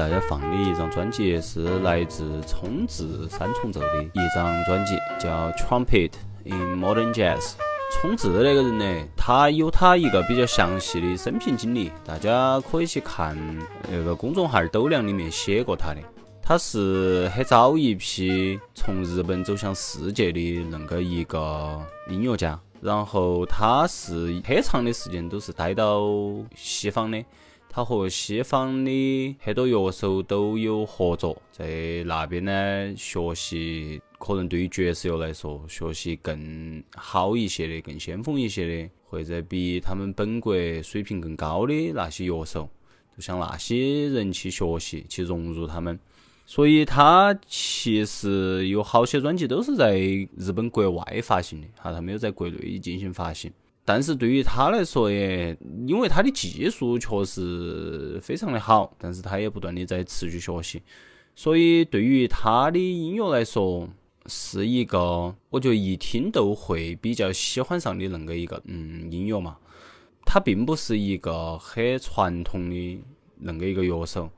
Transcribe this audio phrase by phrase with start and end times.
[0.00, 6.12] 大家放的一张专辑是来自冲智三重奏的一张专辑，叫《Trumpet
[6.44, 7.38] in Modern Jazz》。
[7.92, 13.36] 冲智那个人呢，他有他一个比较详细的生平经历，大家可以去看
[13.90, 16.00] 那个公众号“斗量”里面写过他的。
[16.40, 26.00] 他是很早一批从日本走向世界的那个一个音乐家，然后他是很长的时间都是待到
[26.56, 27.22] 西方的。
[27.72, 42.68] 他和西方的很多乐手都有合作，在那边呢学习，可能对于爵士乐来说，学习更好一些的、更先锋一些的，或者比他们本国水平更高的那些乐手，
[43.14, 45.96] 都向那些人去学习，去融入他们。
[46.44, 53.52] 所以他其实有好些专辑都是在日本国外发行的，哈，他没有在国内进行发行。
[53.92, 60.80] 但是对于他来说，耶，因为他的技术确实非常的好，但是他也不断的在持续学习，
[61.34, 63.88] 所以对于他的音乐来说，
[64.26, 69.56] 是一个我觉得一听都会比较喜欢上的那个一个嗯音乐嘛。
[70.24, 73.02] 他并不是一个很传统的
[73.40, 74.30] 那个一个乐手。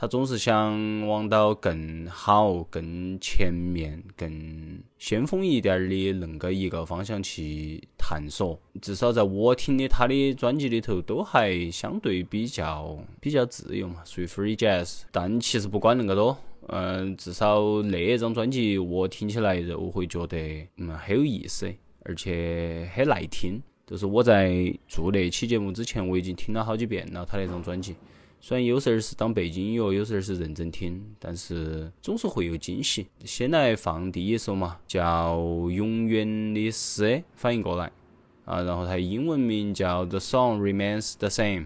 [0.00, 8.58] 他总是想往到更好、更前面、更先锋一点儿的那个一个方向去探索。
[8.80, 15.02] 至少在我听的他的专辑里头，都还相对比较比较自由嘛，属于 free jazz。
[15.12, 16.34] 但其实不管恁个多，
[16.68, 21.70] 嗯，至少那一张专辑我听起来，我会觉得嗯很有意思，
[22.04, 23.60] 而且很耐听。
[23.86, 27.94] 就是我在做那期节目之前，我已经听了好几遍了他那张专辑。
[28.42, 33.06] 虽然有时候是当背景音乐，有时候是认真听，但是总是会有惊喜。
[33.24, 35.36] 先来放第一首嘛，叫
[35.70, 37.92] 《永远的诗》，反应过来
[38.46, 41.64] 啊，然后它英文名叫《The Song Remains the Same》。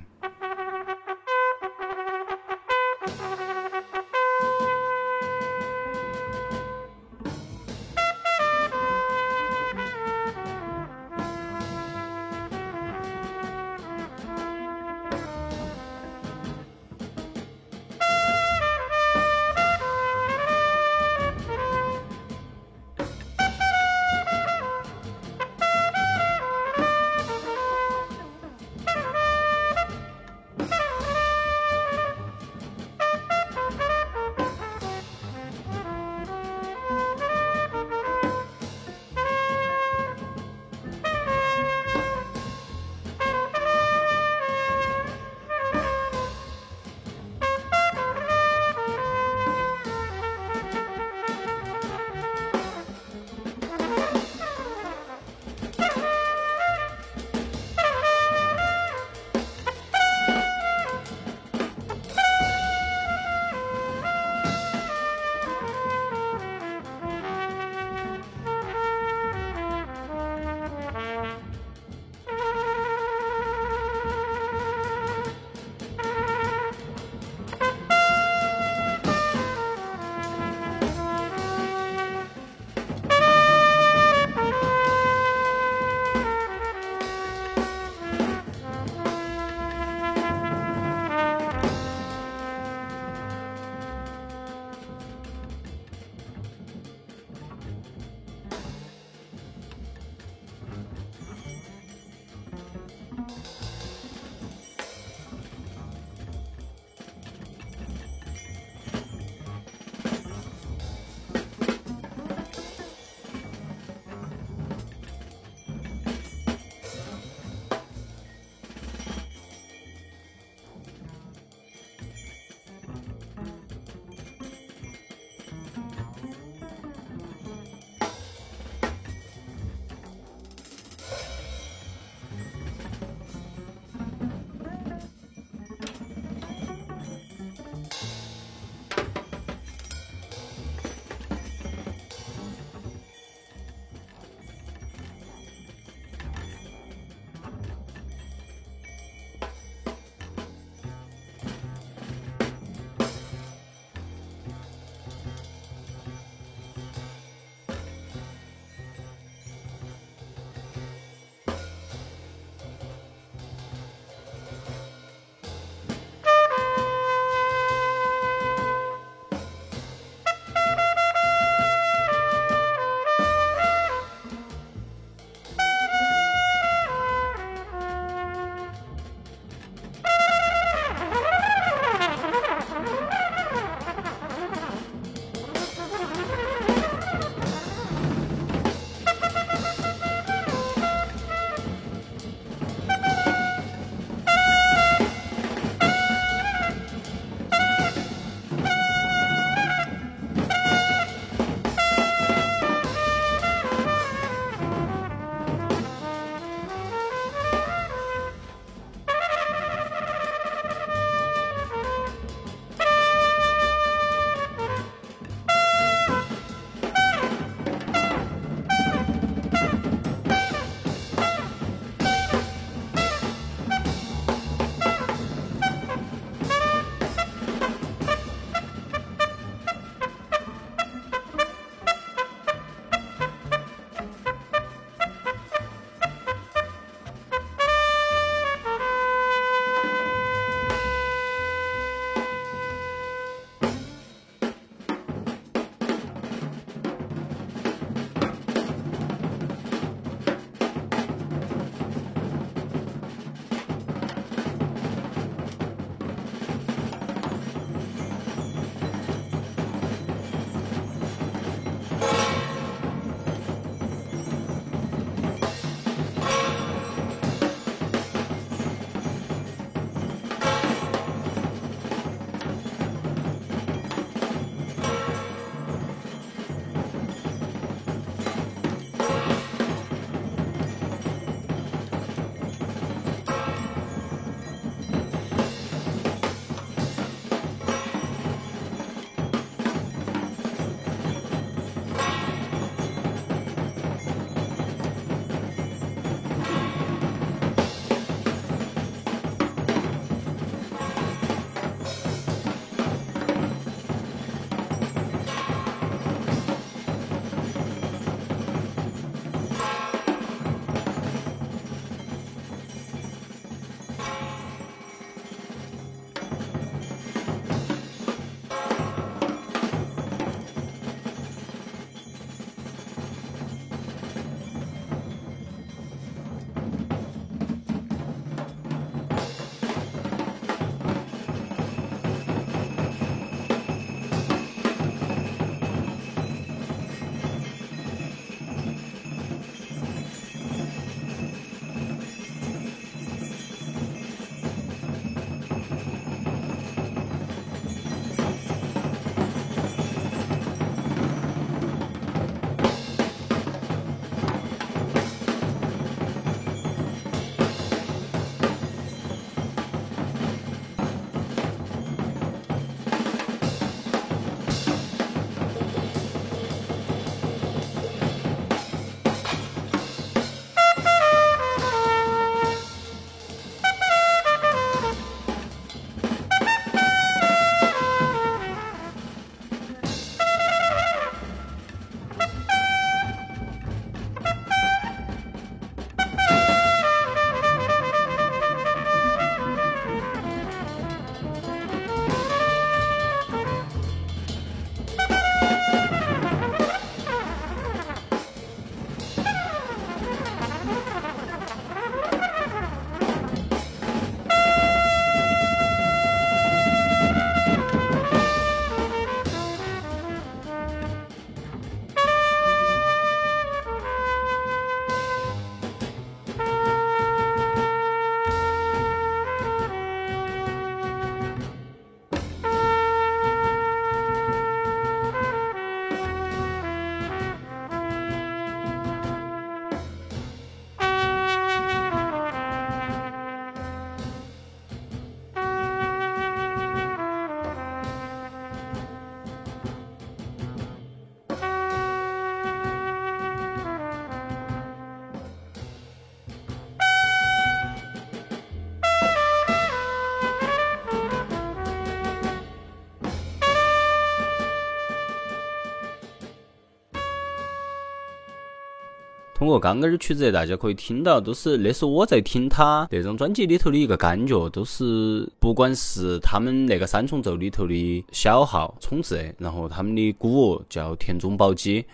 [459.36, 471.84] 通过刚刚的曲子，大家可以听到，都是那是我在听他那张专辑里头的一个感觉，都是不管是他们那个三重奏里头的小号冲字，然后他们的鼓叫田中宝基，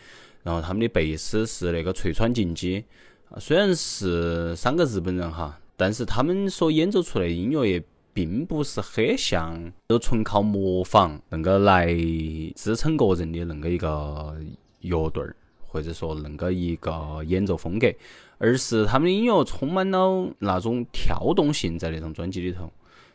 [0.42, 2.84] 然后他们的贝斯是那个垂川进基，
[3.38, 7.82] 虽然是三个日本人哈，但是他们所演奏出来的音乐也
[8.12, 11.86] 并不是很像，就纯靠模仿恁个来
[12.54, 14.36] 支撑个人的恁个一个
[14.82, 15.34] 乐队儿。
[15.70, 17.86] 或者说，恁个一个演奏风格，
[18.38, 22.70] 而是他们的音乐充满了那种跳动性，在那张专辑里头。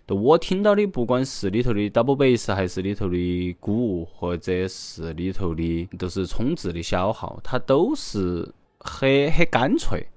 [0.08, 10.08] 就我听到的，不管是里头的 double bass，还是里头的鼓，或者是里头的都是冲字的小号，它都是很很干脆。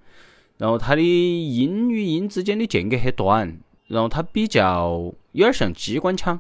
[0.59, 6.39] 然后它的音与音之间的间隔很短，然后它比较有点像机关枪，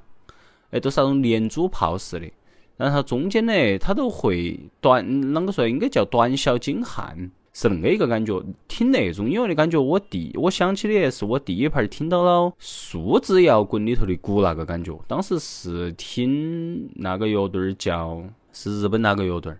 [0.70, 2.30] 哎，都是那种连珠炮似的。
[2.78, 5.68] 然后中间呢，它都会短，啷个说？
[5.68, 8.40] 应该叫短小精悍，是恁个一个感觉。
[8.68, 14.96] 听那种音乐的感觉，我第我想起的是我第一盘听到了数字摇滚里头的鼓那个感觉。
[15.08, 19.52] 当时是听那个乐队叫，是日本那个乐队，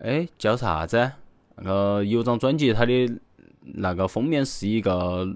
[0.00, 1.12] 哎，叫啥子？
[1.56, 3.20] 那个有张专辑，它的
[3.60, 5.28] 那个封面是一个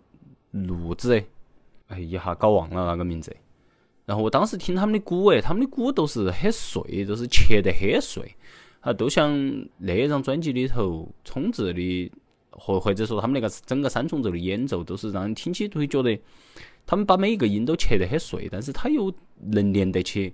[0.53, 1.23] 鹿子，
[1.89, 3.37] 哎，一下搞忘了那个名字。
[4.07, 8.35] 然后我当时听他们的鼓，哎，他们的鼓都是很碎，都是切得很碎，
[8.81, 9.33] 啊，都像
[9.79, 12.13] 那张专辑里头冲字的，
[12.51, 16.19] 或或者说他们那个整个三重奏的演奏，都是让人听起都会觉得，
[16.85, 20.33] 他们把每一个音都切得很碎，但是它又能连得起，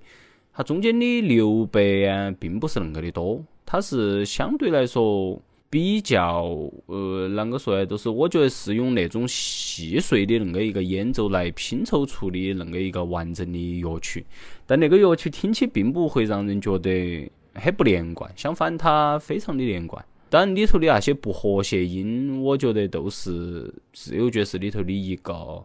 [0.53, 5.41] 它中间的留白啊，并不是恁个的多，它是相对来说。
[5.73, 6.43] 比较
[6.87, 7.87] 呃，啷个说呢？
[7.87, 14.27] 就是我觉得是用那种细碎的恁个一个演奏来拼凑出的恁个一个完整的乐曲，
[14.67, 20.05] 但那个乐曲听起并不会让人觉得很不连贯，相反它非常的连贯。
[20.29, 25.65] 当然里头的那些不和谐音，我觉得都是自由爵士里头的一个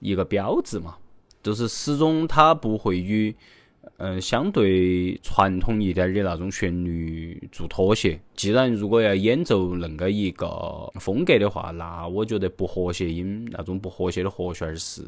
[0.00, 0.96] 一个标志嘛，
[1.42, 3.34] 就是始终它不会与。
[4.02, 8.18] 嗯，相对传统一点的那种旋律做妥协。
[8.34, 15.02] 既然如果要演奏恁个一个风格的话，那我觉得不和谐音那种不和谐的和弦是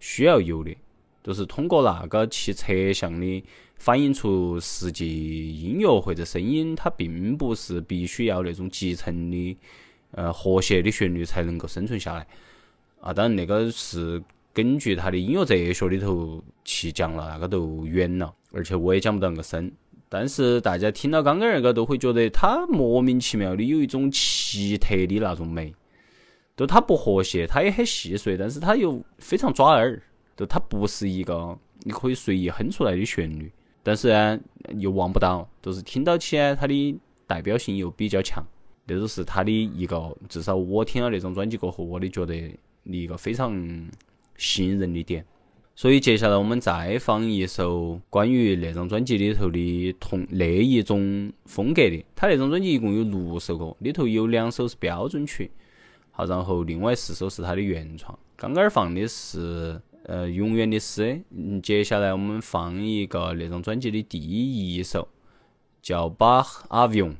[0.00, 0.74] 需要有的，
[1.22, 3.44] 就是通过那个去侧向的
[3.76, 9.54] 反映出实际音乐或者声音，它并不是必须要那种集成的
[10.12, 12.26] 呃和谐的旋律才能够生存下来。
[13.02, 14.22] 啊，当然那个是。
[14.54, 19.70] 根据他的音乐哲学里头去讲了，那个都远了，而且我也讲不到那个深。
[20.08, 25.74] 但是大家听到刚刚那个，都会觉得他莫名其妙的有一种奇特的那种美。
[26.56, 30.00] 就它不和谐，它也很细碎，但是它又非常抓耳。
[30.36, 33.50] 就它不是一个你可以随意哼出来的旋律，
[33.82, 34.38] 但是呢
[34.78, 36.96] 又忘不到，就是听到起来它的
[37.26, 38.40] 代表性又比较强。
[38.86, 43.52] 那都是他的一个，至少我听了那张专辑过后，我的觉得你一个非常。
[44.36, 45.24] 吸引人的点，
[45.74, 52.04] 所以接下来我们再放一首关于那张专辑里头的同那一种风格的。
[52.14, 55.50] 他那张专辑一共有六首歌，里头有两首是标准曲，
[56.10, 58.18] 好，然后另外四首是他的原创。
[58.36, 65.08] 刚刚放的是呃《永远的诗》，嗯，接下来我们放一个那张专辑的第一首，
[65.80, 67.10] 叫《Bach Avion》。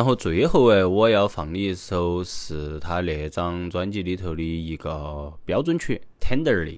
[0.00, 6.76] 然后最后哎，我要放的一首是他那张专辑里头的一个标准曲《Tenderly》。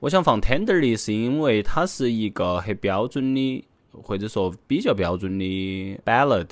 [0.00, 6.48] 我想放《Tenderly》是因为它是一个很标准的，或者说比较标准的 ballad，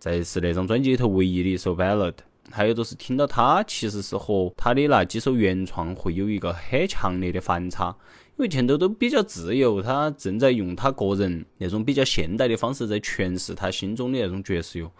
[0.00, 2.14] 在是那张专辑里头唯一的一首 ballad。
[2.50, 7.94] 还有就是听到它，其实是和他的那几首原创会有一个很强烈的反差。
[8.36, 14.90] 因为前头都比较自由，他正在用他个人那种比较现代的方式在诠释他心中的那种爵士乐，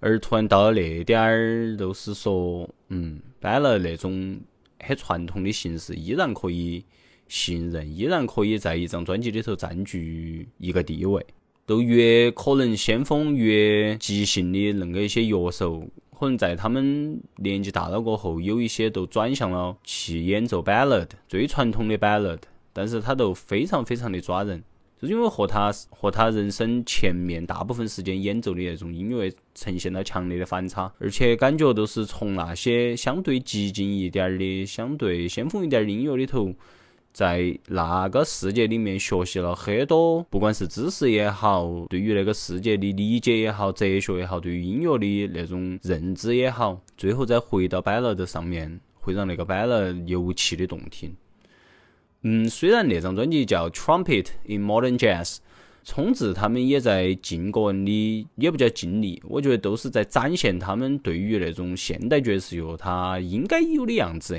[0.00, 4.40] 而突然到了那点儿，都是说，嗯，摆了那种
[4.80, 6.84] 很传统的形式，依然可以
[7.26, 11.24] 吸引人，依然可以在一张专辑里头占据一个地位。
[11.66, 15.86] 都越可能先锋越即兴的恁个一些乐手，
[16.18, 22.38] 可能在他们年纪大了过后，有一些都转向了去演奏 ballad，最传统的 ballad。
[22.72, 24.62] 但是他都非常非常的抓人，
[25.00, 36.52] 就是因为和他和他人生前面大部分时间演奏的那种音乐呈现了强烈的反差，而且感觉都是从那些相对激进一点儿的、相对先锋一点儿的音乐里头，
[37.12, 51.14] 在那个世界里面学习了很多，不管是知识也好，对于那个世界的理解也好，哲学也好，对于音乐的那种认知也好，最后再回到摆乐的上面，会让那个摆乐尤其的动听。
[52.22, 55.36] 嗯，虽然那张专辑叫《Trumpet in Modern Jazz》，
[55.84, 64.34] 冲子他们也在尽个人的，也不叫尽力，我觉得都是在展现他们对于那种现代爵士乐它应该有的样子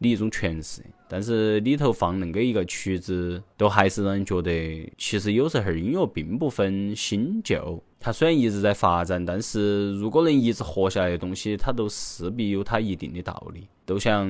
[0.00, 0.82] 的一种诠释。
[1.08, 7.82] 但是里头放恁个一个曲子，都还是让人觉得，其实有时候音乐并不分新旧。
[8.04, 13.66] 它虽然一直在发展，但是如果能一直活下来的东西，它都势必有它一定的道理。
[13.86, 14.28] 就像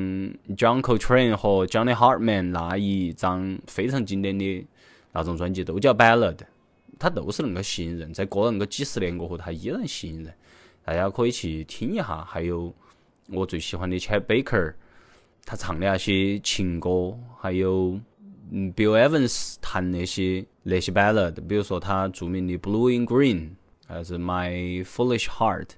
[0.56, 4.64] john co train 和 Johnny Hartman 那一张非常经典的
[5.10, 6.38] 那种专辑，都叫 Ballad，
[7.00, 8.14] 它都是恁个吸引人。
[8.14, 10.32] 在过了恁个几十年过后，它依然吸引人。
[10.84, 12.24] 大家可以去听一下。
[12.24, 12.72] 还有
[13.26, 14.74] 我最喜欢的 Chet Baker，
[15.44, 17.98] 他唱的那些情歌，还有
[18.52, 23.48] 嗯 Bill Evans 弹那些那些 Ballad，比如说他著名的 Blue in Green。
[23.86, 25.68] 还是 My Foolish Heart，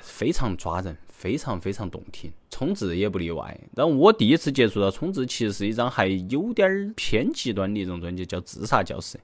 [0.00, 2.32] 非常抓人，非常非常动听。
[2.50, 3.60] 冲字也不例外。
[3.74, 9.18] 但我第一次接触到冲字，其实是一张还有点儿偏极端的一种专辑，叫《自杀教室》。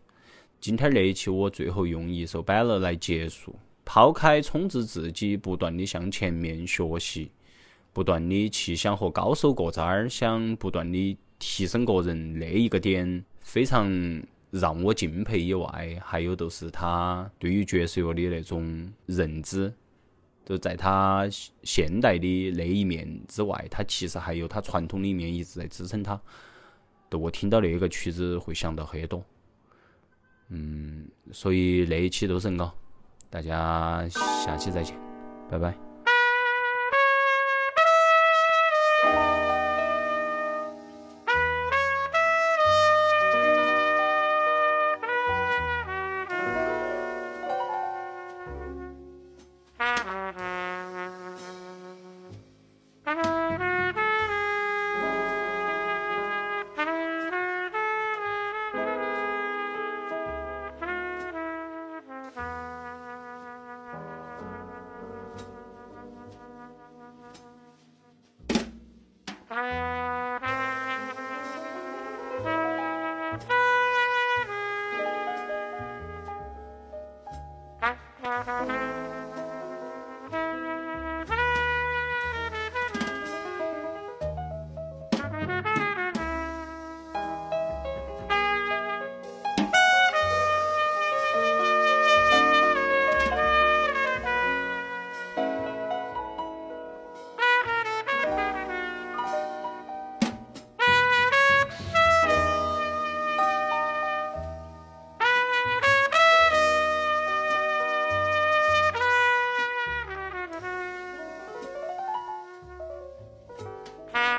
[0.61, 3.55] 今天那一期，我最后用一首摆了来结束。
[3.85, 7.31] 抛开冲字自己，不断的向前面学习，
[7.93, 13.91] 不断的去想和高手过招儿，想不断的提升个人，那一个点非常。
[14.51, 19.73] 让我敬佩以外，还有就是他对于爵士乐的那种认知，
[20.45, 21.27] 就在他
[21.63, 26.21] 现代的那一面之外，他其实还有他传统的一面一直在支撑他。
[27.11, 29.25] 都我听到那个曲子会想到很多，
[30.51, 32.73] 嗯，所以那一期都是恁个，
[33.31, 34.95] 大家下期再见，
[35.51, 35.88] 拜拜。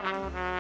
[0.10, 0.56] Mm-hmm.